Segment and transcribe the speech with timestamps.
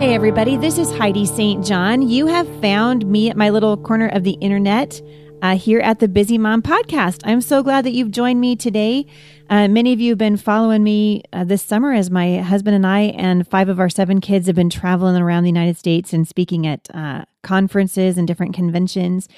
[0.00, 1.66] Hey, everybody, this is Heidi St.
[1.66, 2.08] John.
[2.08, 5.02] You have found me at my little corner of the internet
[5.42, 7.22] uh, here at the Busy Mom podcast.
[7.24, 9.06] I'm so glad that you've joined me today.
[9.50, 12.86] Uh, many of you have been following me uh, this summer as my husband and
[12.86, 16.28] I and five of our seven kids have been traveling around the United States and
[16.28, 19.28] speaking at uh, conferences and different conventions.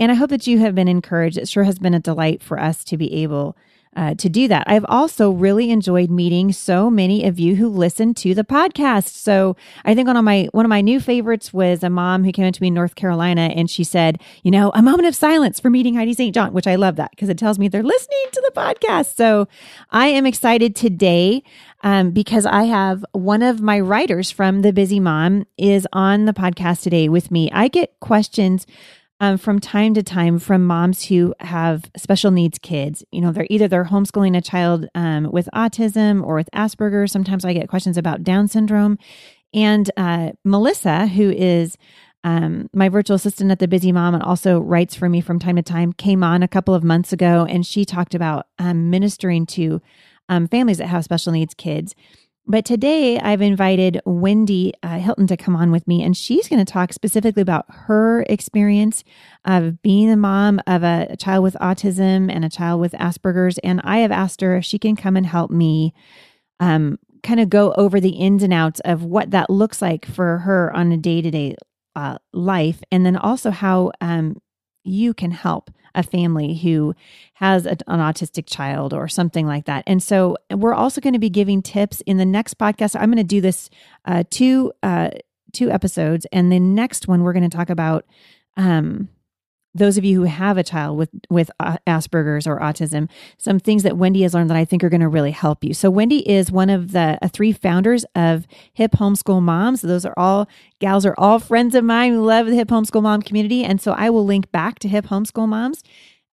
[0.00, 1.38] And I hope that you have been encouraged.
[1.38, 3.56] It sure has been a delight for us to be able
[3.98, 4.62] uh, to do that.
[4.68, 9.08] I've also really enjoyed meeting so many of you who listen to the podcast.
[9.08, 12.30] So I think one of my one of my new favorites was a mom who
[12.30, 15.58] came into me in North Carolina and she said, you know, a moment of silence
[15.58, 16.32] for meeting Heidi St.
[16.32, 19.16] John, which I love that because it tells me they're listening to the podcast.
[19.16, 19.48] So
[19.90, 21.42] I am excited today
[21.82, 26.32] um, because I have one of my writers from the Busy Mom is on the
[26.32, 27.50] podcast today with me.
[27.50, 28.64] I get questions
[29.20, 33.04] um, from time to time from moms who have special needs kids.
[33.10, 37.12] You know, they're either they're homeschooling a child um, with autism or with Asperger's.
[37.12, 38.98] Sometimes I get questions about Down syndrome.
[39.52, 41.76] And uh, Melissa, who is
[42.22, 45.56] um, my virtual assistant at the Busy Mom and also writes for me from time
[45.56, 49.46] to time, came on a couple of months ago and she talked about um, ministering
[49.46, 49.80] to
[50.28, 51.94] um, families that have special needs kids.
[52.50, 56.64] But today I've invited Wendy uh, Hilton to come on with me, and she's going
[56.64, 59.04] to talk specifically about her experience
[59.44, 63.58] of being a mom of a, a, child with autism and a child with Asperger's.
[63.58, 65.92] And I have asked her if she can come and help me
[66.58, 70.38] um, kind of go over the ins and outs of what that looks like for
[70.38, 71.54] her on a day to day
[72.32, 74.40] life, and then also how um,
[74.84, 76.94] you can help a family who
[77.34, 79.82] has a, an autistic child or something like that.
[79.86, 82.96] And so we're also going to be giving tips in the next podcast.
[82.98, 83.68] I'm going to do this
[84.04, 85.10] uh, two uh,
[85.52, 88.06] two episodes, and the next one we're going to talk about.
[88.56, 89.08] Um,
[89.74, 93.82] those of you who have a child with with uh, Asperger's or autism, some things
[93.82, 95.74] that Wendy has learned that I think are going to really help you.
[95.74, 99.82] So Wendy is one of the uh, three founders of Hip Homeschool Moms.
[99.82, 100.48] Those are all
[100.80, 103.92] gals are all friends of mine who love the Hip Homeschool Mom community, and so
[103.92, 105.82] I will link back to Hip Homeschool Moms.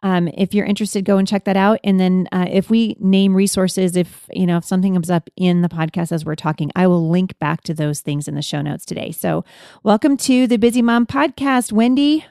[0.04, 1.80] Um, if you're interested, go and check that out.
[1.84, 5.62] And then uh, if we name resources, if you know if something comes up in
[5.62, 8.62] the podcast as we're talking, I will link back to those things in the show
[8.62, 9.12] notes today.
[9.12, 9.44] So
[9.84, 12.26] welcome to the Busy Mom podcast, Wendy.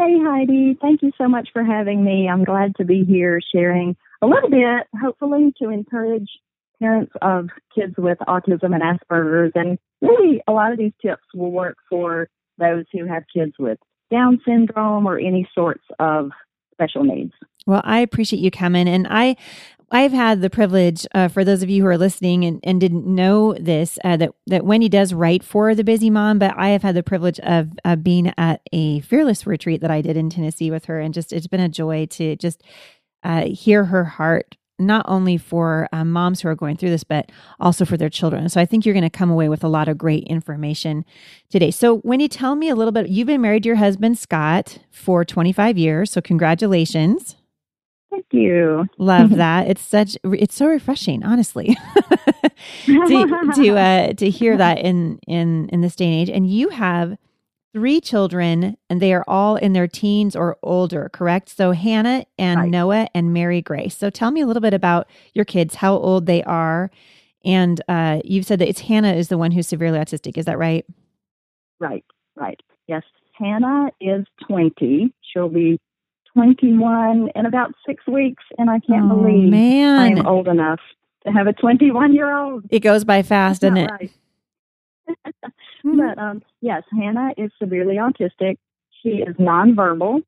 [0.00, 0.78] Hey, Heidi.
[0.80, 2.26] Thank you so much for having me.
[2.26, 6.26] I'm glad to be here sharing a little bit, hopefully, to encourage
[6.80, 9.52] parents of kids with autism and Asperger's.
[9.54, 13.78] And really, a lot of these tips will work for those who have kids with
[14.10, 16.30] Down syndrome or any sorts of
[16.72, 17.34] special needs.
[17.66, 18.88] Well, I appreciate you coming.
[18.88, 19.36] And I
[19.92, 23.06] I've had the privilege, uh, for those of you who are listening and, and didn't
[23.06, 26.82] know this, uh, that that Wendy does write for the Busy Mom, but I have
[26.82, 27.70] had the privilege of
[28.02, 31.48] being at a fearless retreat that I did in Tennessee with her, and just it's
[31.48, 32.62] been a joy to just
[33.24, 37.30] uh, hear her heart, not only for um, moms who are going through this, but
[37.58, 38.48] also for their children.
[38.48, 41.04] So I think you're going to come away with a lot of great information
[41.50, 41.72] today.
[41.72, 43.08] So Wendy, tell me a little bit.
[43.08, 47.34] You've been married to your husband Scott for 25 years, so congratulations.
[48.20, 48.86] Thank you.
[48.98, 49.68] Love that.
[49.68, 51.76] It's such it's so refreshing, honestly,
[52.86, 56.30] to to uh, to hear that in in in this day and age.
[56.30, 57.16] And you have
[57.72, 61.48] three children, and they are all in their teens or older, correct?
[61.48, 62.70] So Hannah and right.
[62.70, 63.96] Noah and Mary Grace.
[63.96, 66.90] So tell me a little bit about your kids, how old they are,
[67.44, 70.36] and uh, you've said that it's Hannah is the one who's severely autistic.
[70.36, 70.84] Is that right?
[71.78, 72.04] Right.
[72.36, 72.60] Right.
[72.86, 73.02] Yes.
[73.38, 75.14] Hannah is twenty.
[75.22, 75.80] She'll be
[76.34, 80.18] 21 in about six weeks, and I can't oh, believe man.
[80.18, 80.80] I'm old enough
[81.24, 82.64] to have a 21 year old.
[82.70, 83.90] It goes by fast, doesn't it?
[83.90, 84.12] Right.
[85.84, 88.56] but um, yes, Hannah is severely autistic.
[89.02, 90.22] She is nonverbal,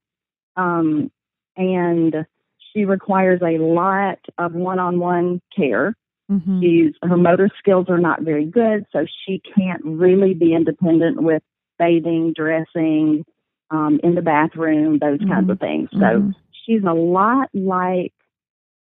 [0.56, 1.10] um,
[1.56, 2.26] and
[2.72, 5.94] she requires a lot of one-on-one care.
[6.31, 6.60] Mm-hmm.
[6.60, 11.43] She's her motor skills are not very good, so she can't really be independent with
[11.78, 13.25] bathing, dressing,
[13.72, 15.32] um, in the bathroom, those mm-hmm.
[15.32, 15.88] kinds of things.
[15.92, 16.30] So mm-hmm.
[16.66, 18.12] she's a lot like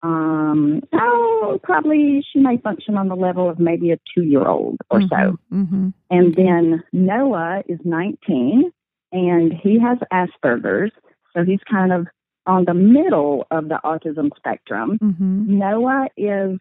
[0.03, 4.79] um, oh, probably she may function on the level of maybe a two year old
[4.91, 5.39] or mm-hmm, so.
[5.53, 5.89] Mm-hmm.
[6.11, 8.73] And then Noah is 19
[9.13, 10.93] and he has Asperger's.
[11.37, 12.07] So he's kind of
[12.47, 14.99] on the middle of the autism spectrum.
[15.03, 15.59] Mm-hmm.
[15.59, 16.59] Noah is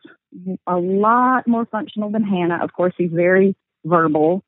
[0.68, 2.60] a lot more functional than Hannah.
[2.62, 3.56] Of course, he's very
[3.86, 4.44] verbal.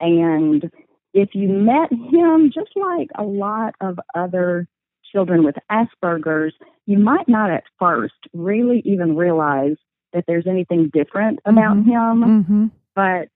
[0.00, 0.70] And
[1.16, 4.68] if you met him, just like a lot of other
[5.10, 6.52] children with Asperger's,
[6.84, 9.76] you might not at first really even realize
[10.12, 11.84] that there's anything different about Mhm.
[11.86, 12.24] him.
[12.44, 12.66] Mm-hmm.
[12.94, 13.30] But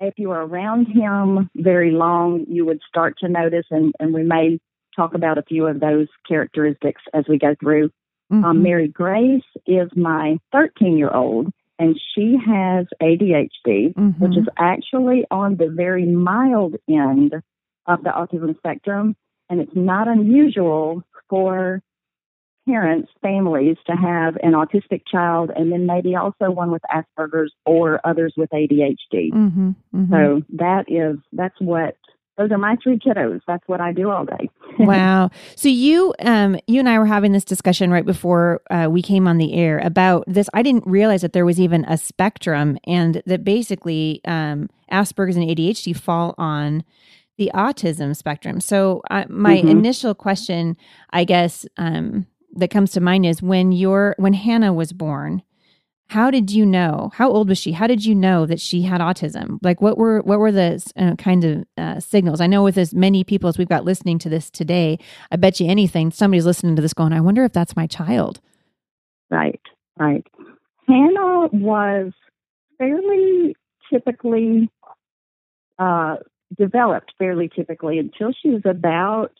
[0.00, 4.24] if you were around him very long, you would start to notice, and, and we
[4.24, 4.58] may
[4.96, 7.90] talk about a few of those characteristics as we go through.
[8.32, 8.44] Mm-hmm.
[8.44, 14.22] Um, Mary Grace is my 13 year old, and she has ADHD, Mm-hmm.
[14.22, 17.32] which is actually on the very mild end
[17.86, 19.16] of the autism spectrum.
[19.48, 21.82] And it's not unusual for
[22.68, 28.00] parents, families to have an autistic child and then maybe also one with Asperger's or
[28.04, 29.32] others with ADHD.
[29.32, 29.70] Mm-hmm.
[29.94, 30.12] Mm-hmm.
[30.12, 31.96] So that is, that's what,
[32.40, 33.40] those are my three kiddos.
[33.46, 34.48] That's what I do all day.
[34.78, 35.30] wow.
[35.56, 39.28] So you, um, you and I were having this discussion right before uh, we came
[39.28, 40.48] on the air about this.
[40.54, 45.46] I didn't realize that there was even a spectrum, and that basically um, Asperger's and
[45.46, 46.82] ADHD fall on
[47.36, 48.60] the autism spectrum.
[48.60, 49.68] So uh, my Mhm.
[49.68, 50.76] initial question,
[51.10, 52.26] I guess, um,
[52.56, 55.42] that comes to mind is when your when Hannah was born.
[56.10, 57.12] How did you know?
[57.14, 57.70] How old was she?
[57.70, 59.58] How did you know that she had autism?
[59.62, 62.40] Like, what were what were the uh, kind of uh, signals?
[62.40, 64.98] I know with as many people as we've got listening to this today,
[65.30, 68.40] I bet you anything somebody's listening to this going, "I wonder if that's my child."
[69.30, 69.60] Right,
[70.00, 70.26] right.
[70.88, 72.10] Hannah was
[72.76, 73.54] fairly
[73.88, 74.68] typically
[75.78, 76.16] uh,
[76.58, 79.30] developed fairly typically until she was about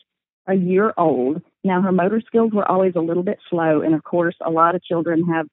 [0.46, 1.42] a year old.
[1.64, 4.76] Now, her motor skills were always a little bit slow, and of course, a lot
[4.76, 5.48] of children have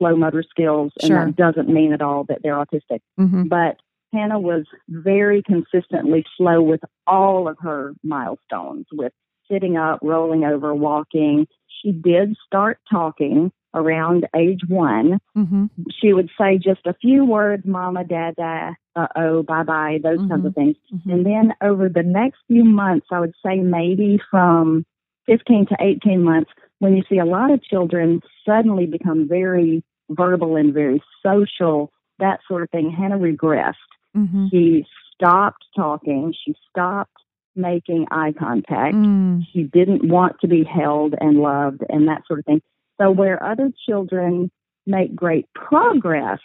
[0.00, 1.26] slow motor skills, and Sure.
[1.26, 3.00] that doesn't mean at all that they're autistic.
[3.18, 3.44] Mm-hmm.
[3.44, 3.76] But
[4.12, 9.12] Hannah was very consistently slow with all of her milestones, with
[9.50, 11.46] sitting up, rolling over, walking.
[11.82, 15.20] She did start talking around age one.
[15.36, 15.66] Mm-hmm.
[16.00, 20.44] She would say just a few words, mama, dada, uh oh, bye bye, those kinds
[20.44, 20.76] of things.
[20.92, 21.10] Mm-hmm.
[21.10, 24.84] And then over the next few months, I would say maybe from
[25.26, 26.50] 15 to 18 months,
[26.80, 32.40] when you see a lot of children suddenly become very verbal and very social, that
[32.46, 33.74] sort of thing, Hannah regressed.
[34.16, 34.48] Mm-hmm.
[34.50, 34.84] She
[35.14, 36.34] stopped talking.
[36.44, 37.16] She stopped
[37.56, 38.94] making eye contact.
[38.94, 39.42] Mm.
[39.52, 42.62] She didn't want to be held and loved and that sort of thing.
[43.00, 44.50] So, where other children
[44.86, 46.40] make great progress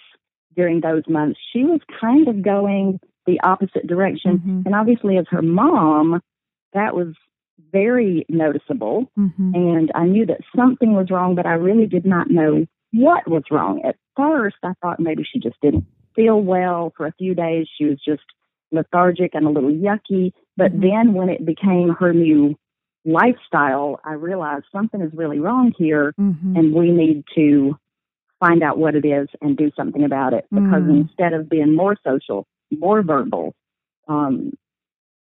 [0.56, 4.40] during those months, she was kind of going the opposite direction.
[4.40, 4.66] Mhm.
[4.66, 6.22] And obviously, as her mom,
[6.74, 7.16] that was
[7.72, 9.10] very noticeable.
[9.18, 9.56] Mm-hmm.
[9.56, 12.66] And I knew that something was wrong, but I really did not know
[12.96, 13.82] what was wrong.
[13.84, 17.68] At first, I thought maybe she just didn't feel well for a few days.
[17.78, 18.24] She was just
[18.72, 20.32] lethargic and a little yucky.
[20.56, 20.82] But Mhm.
[20.82, 22.56] then when it became her new
[23.04, 26.58] lifestyle, I realized something is really wrong here Mm-hmm.
[26.58, 27.78] and we need to
[28.40, 31.02] find out what it is and do something about it because Mm.
[31.02, 33.54] instead of being more social, more verbal,
[34.08, 34.54] um,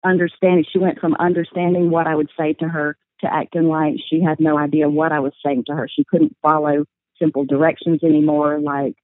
[0.04, 4.22] understanding, she went from understanding what I would say to her to acting like she
[4.22, 5.88] had no idea what I was saying to her.
[5.88, 6.86] She couldn't follow
[7.20, 8.96] simple directions anymore, like,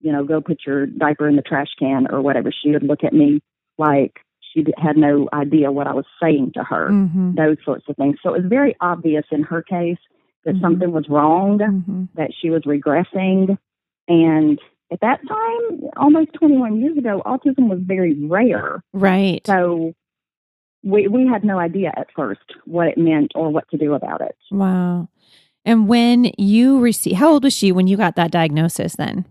[0.00, 2.50] you know, go put your diaper in the trash can or whatever.
[2.52, 3.40] She would look at me
[3.78, 4.20] like
[4.52, 7.34] she had no idea what I was saying to her, Mm-hmm.
[7.36, 8.16] those sorts of things.
[8.22, 9.98] So it was very obvious in her case
[10.44, 10.60] that Mhm.
[10.60, 12.04] something was wrong Mm-hmm.
[12.14, 13.58] that she was regressing.
[14.08, 14.58] And
[14.90, 18.82] at that time, almost 21 years ago, autism was very rare.
[18.92, 19.46] Right.
[19.46, 19.92] So
[20.82, 24.20] we, we had no idea at first what it meant or what to do about
[24.22, 24.34] it.
[24.50, 25.08] Wow.
[25.64, 29.26] And when you received, how old was she when you got that diagnosis then?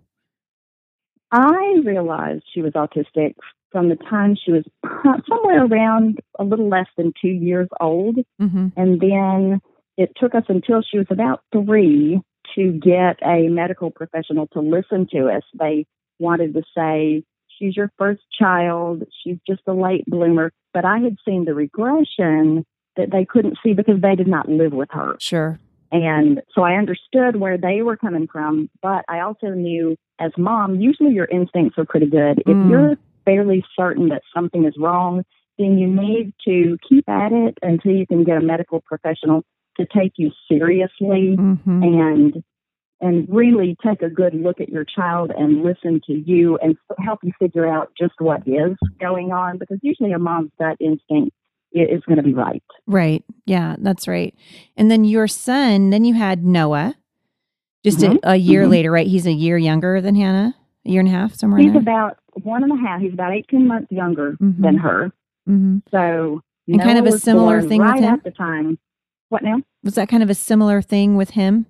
[1.31, 3.35] I realized she was autistic
[3.71, 4.63] from the time she was
[5.29, 8.17] somewhere around a little less than two years old.
[8.41, 8.67] Mm-hmm.
[8.75, 9.61] And then
[9.97, 12.21] it took us until she was about three
[12.55, 15.43] to get a medical professional to listen to us.
[15.59, 15.85] They
[16.19, 20.51] wanted to say, she's your first child, she's just a late bloomer.
[20.73, 24.73] But I had seen the regression that they couldn't see because they did not live
[24.73, 25.15] with her.
[25.19, 25.59] Sure.
[25.91, 30.79] And so I understood where they were coming from, but I also knew as mom,
[30.79, 32.43] usually your instincts are pretty good.
[32.45, 32.65] Mm.
[32.65, 35.23] If you're fairly certain that something is wrong,
[35.57, 39.43] then you need to keep at it until you can get a medical professional
[39.77, 41.83] to take you seriously Mm-hmm.
[41.83, 42.43] and
[43.01, 47.19] and really take a good look at your child and listen to you and help
[47.23, 51.31] you figure out just what is going on because usually a mom's gut instinct
[51.71, 52.63] is going to be right.
[52.87, 53.23] Right.
[53.45, 54.33] Yeah, that's right.
[54.77, 56.95] And then your son, then you had Noah.
[57.83, 58.19] Just Mhm.
[58.23, 58.69] a, a year Mhm.
[58.71, 59.07] later, right?
[59.07, 60.53] He's a year younger than Hannah,
[60.85, 61.61] a year and a half, somewhere.
[61.61, 62.99] He's about one and a half.
[63.01, 64.61] He's about 18 months younger Mhm.
[64.61, 65.11] than her.
[65.45, 68.13] hmm So And kind of a similar thing with him?
[68.15, 68.77] at the time.
[69.29, 69.61] What now?
[69.83, 71.67] Was that kind of a similar thing with him?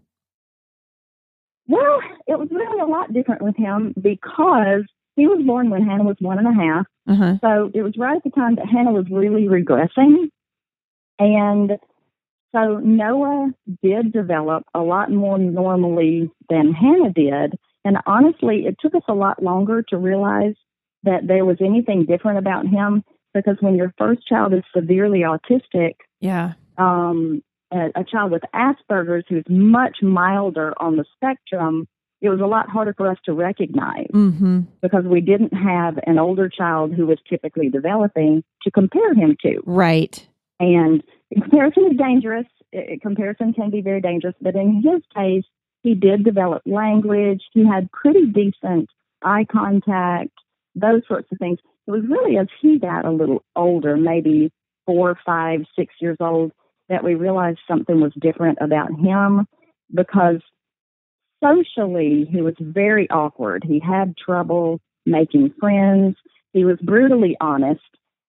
[1.67, 4.83] Well, it was really a lot different with him because
[5.19, 6.85] he was born when Hannah was one and a half.
[7.07, 7.37] Uh huh.
[7.41, 10.29] So it was right at the time that Hannah was really regressing.
[11.19, 11.71] And
[12.55, 13.51] so Noah
[13.83, 17.57] did develop a lot more normally than Hannah did.
[17.85, 20.55] And honestly, it took us a lot longer to realize
[21.03, 25.93] that there was anything different about him because when your first child is severely autistic,
[26.19, 26.53] Yeah.
[26.77, 31.87] um, a, a child with Asperger's who's much milder on the spectrum,
[32.21, 34.61] it was a lot harder for us to recognize Mm-hmm.
[34.81, 39.61] because we didn't have an older child who was typically developing to compare him to.
[39.65, 40.27] Right.
[40.59, 41.01] And
[41.33, 42.45] comparison is dangerous.
[42.75, 45.45] I- comparison can be very dangerous, but in his case,
[45.81, 47.41] he did develop language.
[47.53, 48.89] He had pretty decent
[49.23, 50.31] eye contact,
[50.75, 51.59] those sorts of things.
[51.87, 54.51] It was really as he got a little older, maybe
[54.85, 56.51] four, five, six years old,
[56.89, 59.47] that we realized something was different about him
[59.93, 60.41] because
[61.43, 63.63] socially he was very awkward.
[63.65, 66.15] He had trouble making friends.
[66.53, 67.81] He was brutally honest,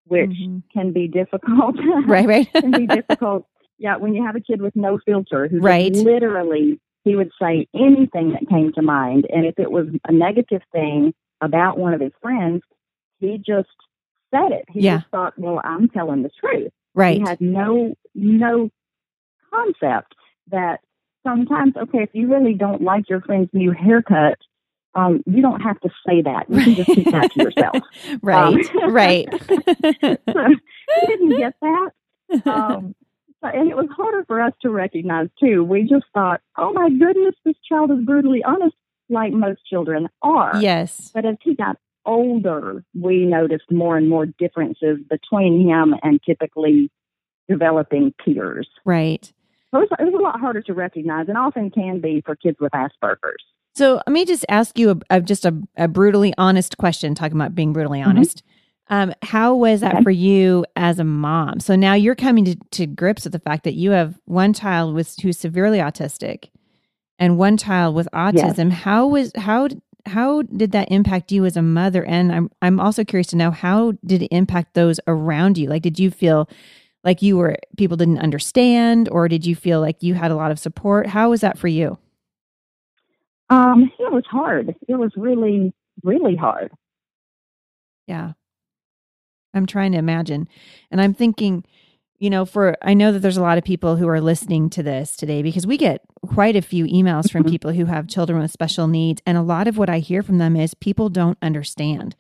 [0.07, 0.63] which Mhm.
[0.73, 1.77] can be difficult.
[2.07, 2.27] Right.
[2.27, 2.53] Right.
[2.53, 3.47] can be difficult.
[3.79, 5.93] Yeah, when you have a kid with no filter who Right.
[5.95, 10.61] literally he would say anything that came to mind, and if it was a negative
[10.71, 12.63] thing about one of his friends,
[13.21, 13.71] he just
[14.31, 14.67] said it.
[14.69, 14.99] He Yeah.
[14.99, 17.19] just thought, "Well, I'm telling the truth." right.
[17.19, 18.69] He had no no
[19.51, 20.15] concept
[20.49, 20.81] that
[21.23, 24.39] sometimes, okay, if you really don't like your friend's new haircut,
[24.95, 26.47] um, you don't have to say that.
[26.49, 27.77] You can just keep that to yourself.
[28.23, 28.71] right.
[28.75, 29.29] Um, right.
[29.49, 29.57] so
[30.01, 31.91] he didn't get that.
[32.45, 32.95] Um,
[33.43, 35.65] and it was harder for us to recognize too.
[35.65, 38.75] We just thought, oh my goodness, this child is brutally honest,
[39.09, 40.61] like most children are.
[40.61, 41.11] yes.
[41.15, 46.91] But as he got older, we noticed more and more differences between him and typically
[47.49, 48.69] developing peers.
[48.85, 49.33] Right.
[49.73, 52.73] So it was, a lot harder to recognize and often can be for kids with
[52.73, 53.45] Asperger's.
[53.75, 57.37] So let me just ask you a, a just a, a brutally honest question, talking
[57.37, 58.43] about being brutally honest.
[58.89, 59.97] Um, how was that Mm-hmm.
[59.99, 60.03] Okay.
[60.03, 61.61] for you as a mom?
[61.61, 64.95] So now you're coming to, to grips with the fact that you have one child
[64.95, 66.51] with who's severely autistic
[67.17, 68.73] and one child with autism.
[68.73, 69.69] How was how
[70.07, 72.05] how did that impact you as a mother?
[72.05, 75.69] And I'm I'm also curious to know how did it impact those around you?
[75.69, 76.49] Like, did you feel
[77.05, 80.51] like you were people didn't understand, or did you feel like you had a lot
[80.51, 81.07] of support?
[81.07, 81.99] How was that for you?
[83.49, 84.75] Um, it was hard.
[84.87, 85.73] It was really,
[86.05, 86.71] really hard.
[88.07, 88.33] Yeah.
[89.55, 90.49] I'm trying to imagine.
[90.91, 91.65] And I'm thinking,
[92.19, 94.83] you know, for I know that there's a lot of people who are listening to
[94.83, 97.51] this today because we get quite a few emails from Mhm.
[97.51, 99.23] people who have children with special needs.
[99.27, 102.15] And a lot of what I hear from them is people don't understand.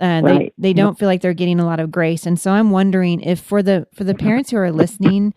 [0.00, 0.52] Uh, they Right.
[0.58, 2.26] they don't feel like they're getting a lot of grace.
[2.26, 5.32] And so I'm wondering if for the for the parents who are listening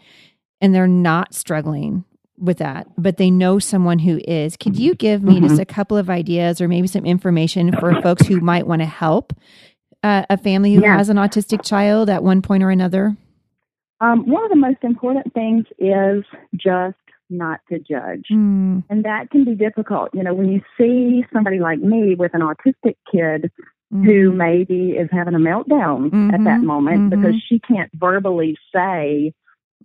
[0.61, 2.03] and they're not struggling
[2.39, 5.97] with that, but they know someone who is, could you give me just a couple
[5.97, 9.33] of ideas or maybe some information for folks who might want to help
[10.03, 10.97] uh, a family who Yeah.
[10.97, 13.15] has an autistic child at one point or another?
[14.01, 16.23] Um, one of the most important things is
[16.55, 16.95] just
[17.31, 18.25] not to judge.
[18.31, 20.09] Mm, And that can be difficult.
[20.13, 23.51] You know, when you see somebody like me with an autistic kid
[23.91, 27.41] who maybe is having a meltdown at that Mhm, moment because mhm.
[27.47, 29.33] she can't verbally say,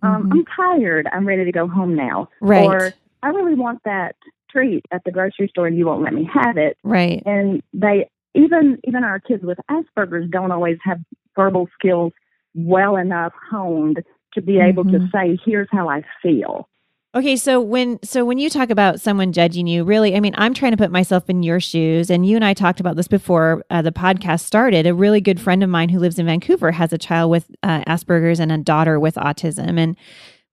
[0.01, 0.31] um, Mhm.
[0.31, 2.29] I'm tired, I'm ready to go home now.
[2.41, 2.65] Right.
[2.65, 2.91] Or
[3.21, 4.15] I really want that
[4.49, 6.77] treat at the grocery store and you won't let me have it.
[6.83, 7.23] right.
[7.25, 10.99] And they even even our kids with Asperger's don't always have
[11.35, 12.11] verbal skills
[12.55, 15.11] well enough honed to be able to Mhm.
[15.11, 16.67] say, Here's how I feel.
[17.15, 20.55] Okay, so when so when you talk about someone judging you, really, I mean, I'm
[20.55, 23.63] trying to put myself in your shoes, and you and I talked about this before
[23.69, 24.87] uh, the podcast started.
[24.87, 27.83] A really good friend of mine who lives in Vancouver has a child with uh,
[27.83, 29.95] Asperger's and a daughter with autism, and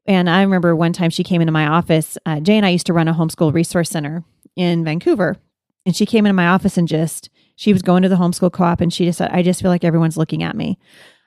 [0.04, 2.18] and I remember one time she came into my office.
[2.26, 4.22] Uh, Jay and I used to run a homeschool resource center
[4.54, 5.38] in Vancouver,
[5.86, 8.82] and she came into my office and just she was going to the homeschool co-op,
[8.82, 10.78] and she just said, "I just feel like everyone's looking at me."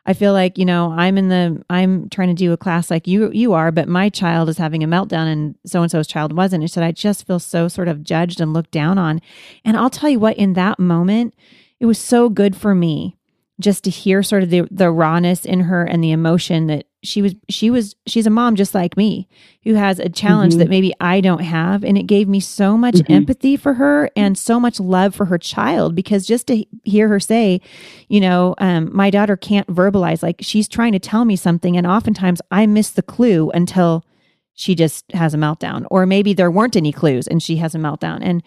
[0.05, 3.07] I feel like, you know, I'm in the I'm trying to do a class like
[3.07, 6.35] you you are, but my child is having a meltdown and so and so's child
[6.35, 6.63] wasn't.
[6.63, 9.21] And said, I just feel so sort of judged and looked down on.
[9.63, 11.33] And I'll tell you what, in that moment,
[11.79, 13.17] it was so good for me
[13.59, 17.21] just to hear sort of the the rawness in her and the emotion that she
[17.21, 19.27] was she was she's a mom just like me
[19.63, 20.59] who has a challenge Mhm.
[20.59, 23.09] that maybe I don't have and it gave me so much Mhm.
[23.09, 27.19] empathy for her and so much love for her child because just to hear her
[27.19, 27.59] say
[28.07, 31.85] you know um, my daughter can't verbalize like she's trying to tell me something and
[31.85, 34.05] oftentimes I miss the clue until
[34.53, 37.79] she just has a meltdown or maybe there weren't any clues and she has a
[37.79, 38.41] meltdown and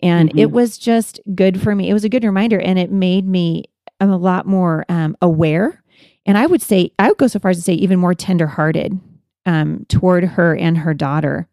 [0.00, 0.38] and mm-hmm.
[0.38, 3.64] it was just good for me it was a good reminder and it made me
[4.00, 5.82] a lot more um, aware
[6.26, 9.00] and i would say i would go so far as to say even more tenderhearted
[9.46, 11.48] um, toward her and her daughter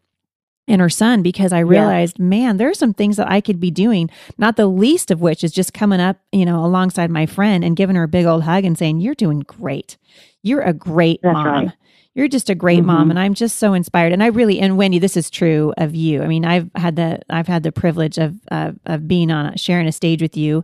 [0.67, 2.25] and her son because I realized, yeah.
[2.25, 5.43] man, there are some things that I could be doing, not the least of which
[5.43, 8.43] is just coming up, you know, alongside my friend and giving her a big old
[8.43, 9.97] hug and saying, You're doing great.
[10.41, 11.65] You're a great That's mom.
[11.65, 11.73] Right.
[12.15, 12.87] You're just a great mm-hmm.
[12.87, 14.13] mom and I'm just so inspired.
[14.13, 16.21] And I really and Wendy, this is true of you.
[16.21, 19.57] I mean, I've had the I've had the privilege of uh, of being on a,
[19.57, 20.63] sharing a stage with you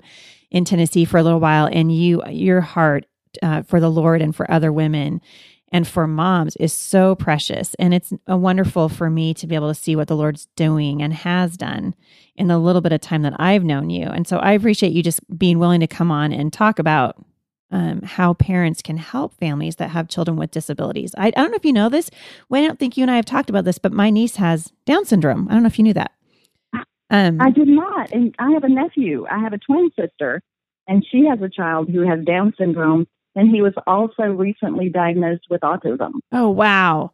[0.51, 3.05] in Tennessee for a little while and you your heart
[3.41, 5.21] uh, for the Lord and for other women
[5.71, 7.75] and for moms is so precious.
[7.75, 11.13] And it's wonderful for me to be able to see what the Lord's doing and
[11.13, 11.95] has done
[12.35, 14.05] in the little bit of time that I've known you.
[14.05, 17.23] And so I appreciate you just being willing to come on and talk about
[17.71, 21.13] um, how parents can help families that have children with disabilities.
[21.17, 22.09] I, I don't know if you know this.
[22.49, 24.73] Well, I don't think you and I have talked about this, but my niece has
[24.85, 25.47] Down syndrome.
[25.49, 26.11] I don't know if you knew that.
[27.11, 28.11] Um, I did not.
[28.11, 29.25] And I have a nephew.
[29.29, 30.41] I have a twin sister,
[30.87, 35.45] and she has a child who has Down syndrome and he was also recently diagnosed
[35.49, 36.13] with autism.
[36.31, 37.11] Oh wow,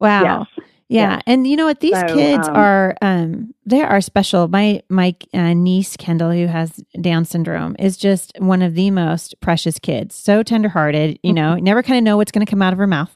[0.00, 0.46] wow.
[0.56, 0.66] Yes.
[0.88, 1.22] Yeah, yes.
[1.26, 1.80] and you know what?
[1.80, 4.46] These so, kids um, are um, they are special.
[4.46, 9.40] My my uh, niece Kendall, who has Down syndrome, is just one of the most
[9.40, 10.14] precious kids.
[10.14, 12.86] So tenderhearted, you know, never kind of know what's going to come out of her
[12.86, 13.12] mouth.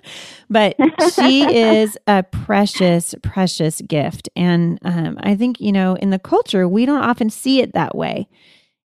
[0.50, 0.74] but
[1.14, 6.66] she is a precious, precious gift, and um, I think you know, in the culture,
[6.66, 8.26] we don't often see it that way.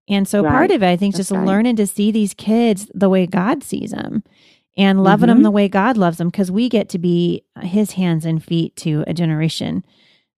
[0.09, 0.51] And so right.
[0.51, 1.45] part of it, I think, is just right.
[1.45, 4.23] learning to see these kids the way God sees them
[4.77, 5.37] and loving mm-hmm.
[5.37, 8.75] them the way God loves them because we get to be his hands and feet
[8.77, 9.83] to a generation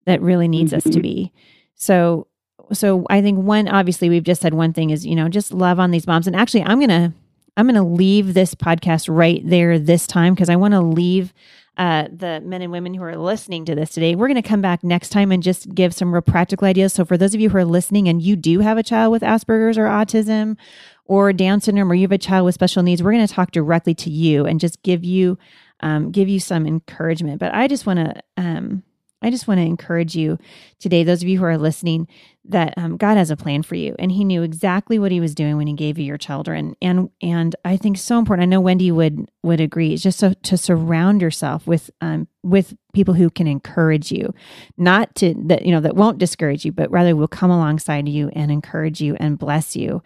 [0.06, 0.78] that really needs mm-hmm.
[0.78, 1.02] us to mm-hmm.
[1.02, 1.34] be.
[1.76, 2.28] So
[2.72, 5.80] so I think one obviously we've just said one thing is, you know, just love
[5.80, 6.28] on these moms.
[6.28, 7.14] And actually I'm going to
[7.58, 11.34] I'm going to leave this podcast right there this time because I want to leave
[11.80, 14.14] uh, the men and women who are listening to this today.
[14.14, 16.92] We're going to come back next time and just give some real practical ideas.
[16.92, 19.22] So, for those of you who are listening and you do have a child with
[19.22, 20.58] Asperger's or autism
[21.06, 23.52] or Down syndrome, or you have a child with special needs, we're going to talk
[23.52, 25.38] directly to you and just give you
[25.80, 27.40] um, give you some encouragement.
[27.40, 28.84] But I just want to um,
[29.22, 30.38] I just want to encourage you
[30.80, 32.08] today, those of you who are listening,
[32.46, 35.36] that um, God has a plan for you, and He knew exactly what He was
[35.36, 36.76] doing when He gave you your children.
[36.82, 38.44] And and I think so important.
[38.44, 39.94] I know Wendy would would agree.
[39.94, 44.34] Is just so to surround yourself with um, with people who can encourage you,
[44.78, 48.30] not to that you know that won't discourage you, but rather will come alongside you
[48.34, 50.02] and encourage you and bless you.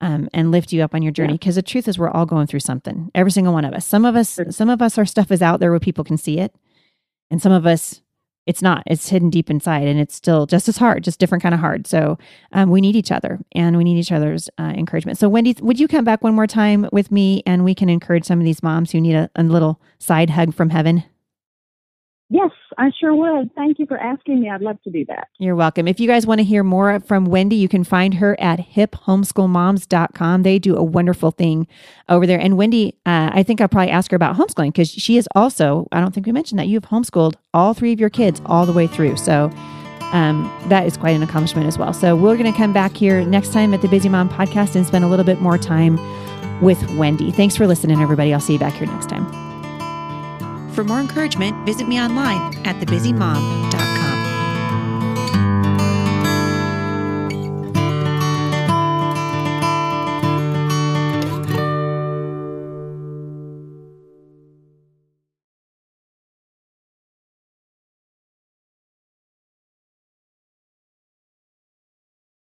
[0.00, 1.62] Um, and lift you up on your journey because yeah.
[1.62, 4.16] the truth is we're all going through something every single one of us some of
[4.16, 6.54] us some of us our stuff is out there where people can see it
[7.30, 8.02] and some of us
[8.46, 11.54] it's not it's hidden deep inside and it's still just as hard just different kind
[11.54, 11.86] of hard.
[11.86, 12.18] So
[12.52, 15.18] um, we need each other and we need each other's uh, encouragement.
[15.18, 18.24] So wendy would you come back one more time with me and we can encourage
[18.24, 21.04] some of these moms who need a, a little side hug from heaven
[22.30, 23.54] Yes, I sure would.
[23.54, 24.48] Thank you for asking me.
[24.48, 25.28] I'd love to do that.
[25.38, 25.86] You're welcome.
[25.86, 30.42] If you guys want to hear more from Wendy, you can find her at hiphomeschoolmoms.com.
[30.42, 31.68] They do a wonderful thing
[32.08, 32.40] over there.
[32.40, 35.86] And Wendy, uh, I think I'll probably ask her about homeschooling because she is also,
[35.92, 38.64] I don't think we mentioned that, you have homeschooled all three of your kids all
[38.64, 39.16] the way through.
[39.16, 39.50] So
[40.12, 41.92] um, that is quite an accomplishment as well.
[41.92, 44.86] So we're going to come back here next time at the Busy Mom podcast and
[44.86, 45.98] spend a little bit more time
[46.62, 47.32] with Wendy.
[47.32, 48.32] Thanks for listening, everybody.
[48.32, 49.53] I'll see you back here next time.
[50.74, 53.63] For more encouragement, visit me online at thebusymom.com.